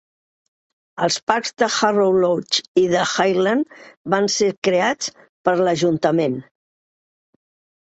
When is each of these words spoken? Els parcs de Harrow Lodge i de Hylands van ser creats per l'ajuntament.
Els 1.07 1.17
parcs 1.31 1.53
de 1.63 1.67
Harrow 1.73 2.17
Lodge 2.25 2.65
i 2.85 2.87
de 2.95 3.05
Hylands 3.11 3.87
van 4.17 4.33
ser 4.41 4.51
creats 4.71 5.17
per 5.47 5.59
l'ajuntament. 5.65 6.45